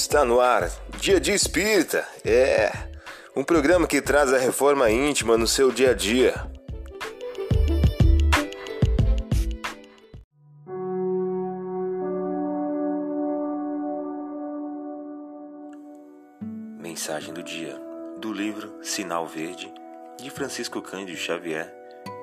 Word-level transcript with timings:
Está 0.00 0.24
no 0.24 0.40
ar, 0.40 0.70
Dia 1.00 1.18
de 1.18 1.32
Espírita. 1.32 2.06
É 2.24 2.70
um 3.34 3.42
programa 3.42 3.84
que 3.84 4.00
traz 4.00 4.32
a 4.32 4.38
reforma 4.38 4.88
íntima 4.88 5.36
no 5.36 5.46
seu 5.46 5.72
dia 5.72 5.90
a 5.90 5.92
dia. 5.92 6.34
Mensagem 16.80 17.34
do 17.34 17.42
dia 17.42 17.76
do 18.20 18.32
livro 18.32 18.78
Sinal 18.80 19.26
Verde 19.26 19.70
de 20.16 20.30
Francisco 20.30 20.80
Cândido 20.80 21.18
Xavier, 21.18 21.74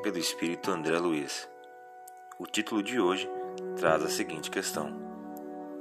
pelo 0.02 0.18
espírito 0.18 0.72
André 0.72 0.98
Luiz. 0.98 1.46
O 2.40 2.48
título 2.48 2.82
de 2.82 3.02
hoje 3.02 3.30
traz 3.78 4.02
a 4.02 4.10
seguinte 4.10 4.50
questão: 4.50 4.96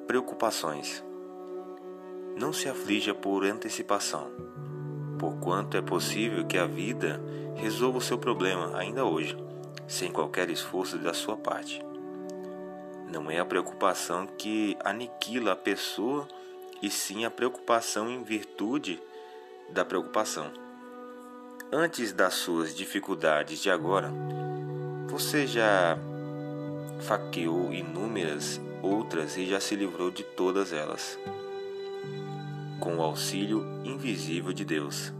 Preocupações. 0.08 1.04
Não 2.36 2.52
se 2.52 2.68
aflija 2.68 3.14
por 3.14 3.44
antecipação, 3.44 4.28
porquanto 5.20 5.76
é 5.76 5.80
possível 5.80 6.44
que 6.44 6.58
a 6.58 6.66
vida 6.66 7.20
resolva 7.54 7.98
o 7.98 8.02
seu 8.02 8.18
problema 8.18 8.76
ainda 8.76 9.04
hoje, 9.04 9.36
sem 9.86 10.10
qualquer 10.10 10.50
esforço 10.50 10.98
da 10.98 11.14
sua 11.14 11.36
parte. 11.36 11.80
Não 13.08 13.30
é 13.30 13.38
a 13.38 13.44
preocupação 13.44 14.26
que 14.26 14.76
aniquila 14.84 15.52
a 15.52 15.56
pessoa, 15.56 16.26
e 16.82 16.90
sim 16.90 17.24
a 17.24 17.30
preocupação 17.30 18.10
em 18.10 18.22
virtude 18.24 19.00
da 19.70 19.84
preocupação. 19.84 20.50
Antes 21.72 22.12
das 22.12 22.34
suas 22.34 22.74
dificuldades 22.74 23.60
de 23.60 23.70
agora, 23.70 24.12
você 25.08 25.46
já 25.46 25.96
faqueou 27.00 27.72
inúmeras 27.72 28.60
outras 28.82 29.36
e 29.36 29.46
já 29.46 29.60
se 29.60 29.76
livrou 29.76 30.10
de 30.10 30.24
todas 30.24 30.72
elas 30.72 31.16
com 32.84 32.98
o 32.98 33.02
auxílio 33.02 33.64
invisível 33.82 34.52
de 34.52 34.62
Deus. 34.62 35.10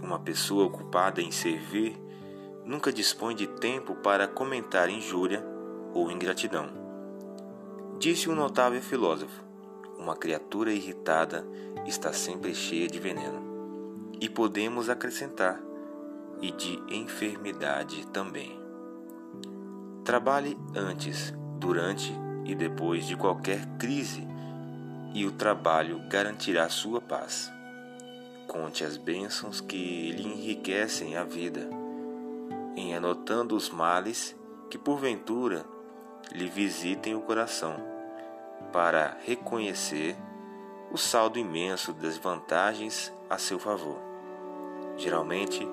Uma 0.00 0.18
pessoa 0.18 0.64
ocupada 0.64 1.20
em 1.20 1.30
servir 1.30 1.94
nunca 2.64 2.90
dispõe 2.90 3.34
de 3.34 3.46
tempo 3.46 3.94
para 3.96 4.26
comentar 4.26 4.88
injúria 4.88 5.44
ou 5.92 6.10
ingratidão. 6.10 6.70
Disse 7.98 8.30
um 8.30 8.34
notável 8.34 8.80
filósofo: 8.80 9.44
uma 9.98 10.16
criatura 10.16 10.72
irritada 10.72 11.46
está 11.84 12.10
sempre 12.10 12.54
cheia 12.54 12.88
de 12.88 12.98
veneno. 12.98 13.46
E 14.18 14.26
podemos 14.26 14.88
acrescentar, 14.88 15.60
e 16.40 16.50
de 16.50 16.82
enfermidade 16.88 18.06
também. 18.08 18.58
Trabalhe 20.04 20.56
antes, 20.74 21.34
durante 21.58 22.10
e 22.46 22.54
depois 22.54 23.06
de 23.06 23.14
qualquer 23.14 23.66
crise 23.76 24.26
e 25.14 25.24
o 25.24 25.32
trabalho 25.32 26.00
garantirá 26.08 26.68
sua 26.68 27.00
paz. 27.00 27.50
Conte 28.46 28.84
as 28.84 28.96
bênçãos 28.96 29.60
que 29.60 30.12
lhe 30.12 30.26
enriquecem 30.26 31.16
a 31.16 31.24
vida, 31.24 31.68
em 32.76 32.94
anotando 32.94 33.54
os 33.54 33.68
males 33.70 34.36
que 34.70 34.78
porventura 34.78 35.64
lhe 36.32 36.48
visitem 36.48 37.14
o 37.14 37.20
coração, 37.20 37.76
para 38.72 39.16
reconhecer 39.24 40.16
o 40.90 40.96
saldo 40.96 41.38
imenso 41.38 41.92
das 41.92 42.16
vantagens 42.16 43.12
a 43.28 43.38
seu 43.38 43.58
favor. 43.58 43.98
Geralmente, 44.96 45.66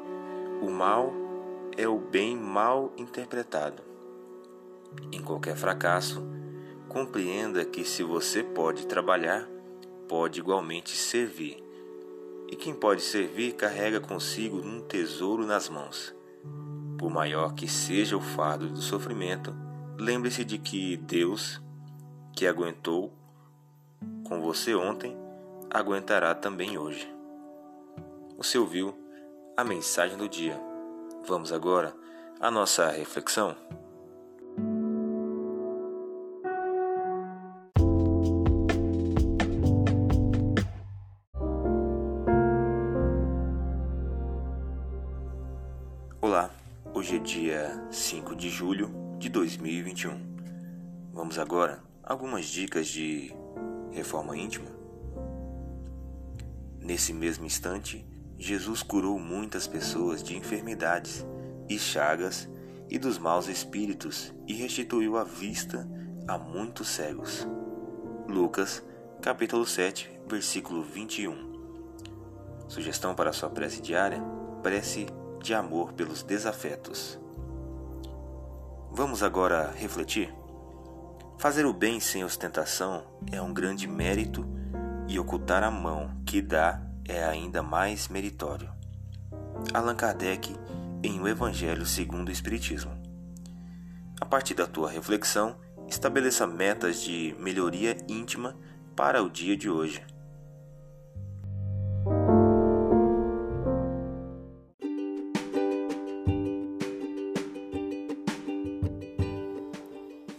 o 0.61 0.69
mal 0.69 1.13
é 1.77 1.87
o 1.87 1.97
bem 1.97 2.35
mal 2.35 2.91
interpretado. 2.97 3.81
Em 5.11 5.21
qualquer 5.21 5.55
fracasso, 5.55 6.23
compreenda 6.95 7.65
que 7.65 7.83
se 7.83 8.03
você 8.03 8.41
pode 8.41 8.87
trabalhar, 8.87 9.45
pode 10.07 10.39
igualmente 10.39 10.95
servir. 10.95 11.61
E 12.49 12.55
quem 12.55 12.73
pode 12.73 13.01
servir 13.01 13.51
carrega 13.51 13.99
consigo 13.99 14.65
um 14.65 14.79
tesouro 14.79 15.45
nas 15.45 15.67
mãos. 15.67 16.15
Por 16.97 17.09
maior 17.09 17.53
que 17.53 17.67
seja 17.67 18.15
o 18.15 18.21
fardo 18.21 18.69
do 18.69 18.81
sofrimento, 18.81 19.53
lembre-se 19.99 20.45
de 20.45 20.57
que 20.57 20.95
Deus, 20.95 21.61
que 22.31 22.47
aguentou 22.47 23.11
com 24.25 24.39
você 24.39 24.73
ontem, 24.73 25.17
aguentará 25.69 26.33
também 26.33 26.77
hoje. 26.77 27.13
Você 28.37 28.57
ouviu 28.57 28.97
a 29.57 29.65
mensagem 29.65 30.17
do 30.17 30.29
dia. 30.29 30.57
Vamos 31.27 31.51
agora 31.51 31.93
à 32.39 32.49
nossa 32.49 32.89
reflexão. 32.89 33.53
Hoje 46.95 47.17
é 47.17 47.19
dia 47.19 47.87
5 47.91 48.33
de 48.37 48.49
julho 48.49 48.89
de 49.19 49.27
2021. 49.27 50.17
Vamos 51.11 51.37
agora 51.37 51.83
algumas 52.01 52.45
dicas 52.45 52.87
de 52.87 53.35
reforma 53.91 54.37
íntima. 54.37 54.69
Nesse 56.79 57.11
mesmo 57.11 57.45
instante, 57.45 58.07
Jesus 58.37 58.81
curou 58.81 59.19
muitas 59.19 59.67
pessoas 59.67 60.23
de 60.23 60.37
enfermidades 60.37 61.25
e 61.67 61.77
chagas 61.77 62.47
e 62.89 62.97
dos 62.97 63.17
maus 63.17 63.49
espíritos 63.49 64.33
e 64.47 64.53
restituiu 64.53 65.17
a 65.17 65.25
vista 65.25 65.85
a 66.25 66.37
muitos 66.37 66.87
cegos. 66.87 67.45
Lucas, 68.25 68.81
capítulo 69.21 69.65
7, 69.65 70.09
versículo 70.29 70.81
21. 70.81 71.35
Sugestão 72.69 73.13
para 73.13 73.33
sua 73.33 73.49
prece 73.49 73.81
diária: 73.81 74.23
prece 74.63 75.07
de 75.45 75.53
amor 75.53 75.93
pelos 75.93 76.23
desafetos. 76.23 77.19
Vamos 78.91 79.21
agora 79.21 79.71
refletir? 79.77 80.33
Fazer 81.37 81.67
o 81.67 81.73
bem 81.73 81.99
sem 81.99 82.23
ostentação 82.23 83.03
é 83.31 83.39
um 83.39 83.53
grande 83.53 83.87
mérito 83.87 84.43
e 85.07 85.19
ocultar 85.19 85.63
a 85.63 85.69
mão 85.69 86.09
que 86.25 86.41
dá 86.41 86.81
é 87.07 87.23
ainda 87.23 87.61
mais 87.61 88.07
meritório. 88.07 88.73
Allan 89.71 89.95
Kardec 89.95 90.55
em 91.03 91.21
O 91.21 91.27
Evangelho 91.27 91.85
segundo 91.85 92.29
o 92.29 92.31
Espiritismo. 92.31 92.99
A 94.19 94.25
partir 94.25 94.55
da 94.55 94.65
tua 94.65 94.89
reflexão, 94.89 95.57
estabeleça 95.87 96.47
metas 96.47 97.01
de 97.01 97.35
melhoria 97.39 97.95
íntima 98.09 98.57
para 98.95 99.21
o 99.21 99.29
dia 99.29 99.55
de 99.55 99.69
hoje. 99.69 100.01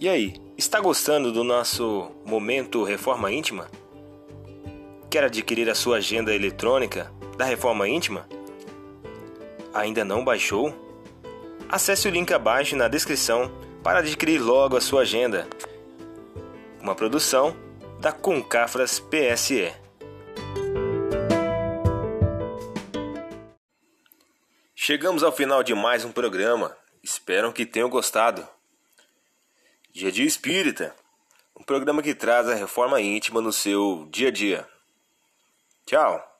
E 0.06 0.08
aí, 0.08 0.40
está 0.56 0.78
gostando 0.78 1.32
do 1.32 1.42
nosso 1.42 2.12
momento 2.24 2.84
Reforma 2.84 3.32
Íntima? 3.32 3.68
Quer 5.10 5.24
adquirir 5.24 5.68
a 5.68 5.74
sua 5.74 5.96
agenda 5.96 6.32
eletrônica 6.32 7.12
da 7.36 7.44
Reforma 7.44 7.88
Íntima? 7.88 8.24
Ainda 9.74 10.04
não 10.04 10.24
baixou? 10.24 10.72
Acesse 11.68 12.06
o 12.06 12.10
link 12.12 12.32
abaixo 12.32 12.76
na 12.76 12.86
descrição 12.86 13.50
para 13.82 13.98
adquirir 13.98 14.38
logo 14.38 14.76
a 14.76 14.80
sua 14.80 15.02
agenda. 15.02 15.48
Uma 16.80 16.94
produção 16.94 17.56
da 17.98 18.12
Concafras 18.12 19.00
PSE. 19.00 19.74
Chegamos 24.72 25.24
ao 25.24 25.32
final 25.32 25.64
de 25.64 25.74
mais 25.74 26.04
um 26.04 26.12
programa. 26.12 26.76
Espero 27.02 27.52
que 27.52 27.66
tenham 27.66 27.90
gostado. 27.90 28.46
Dia 29.96 30.12
Dia 30.12 30.26
Espírita, 30.26 30.94
um 31.58 31.62
programa 31.62 32.02
que 32.02 32.14
traz 32.14 32.46
a 32.50 32.54
reforma 32.54 33.00
íntima 33.00 33.40
no 33.40 33.50
seu 33.50 34.06
dia 34.10 34.28
a 34.28 34.30
dia. 34.30 34.68
Tchau! 35.86 36.35